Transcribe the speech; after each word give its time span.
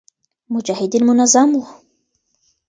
مجاهدین 0.49 1.03
منظم 1.07 1.49
و 1.55 1.63